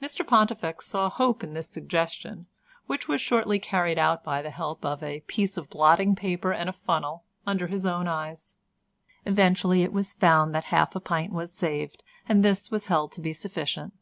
[0.00, 2.46] Mr Pontifex saw hope in this suggestion,
[2.86, 6.70] which was shortly carried out by the help of a piece of blotting paper and
[6.70, 8.54] a funnel, under his own eyes.
[9.26, 13.20] Eventually it was found that half a pint was saved, and this was held to
[13.20, 13.92] be sufficient.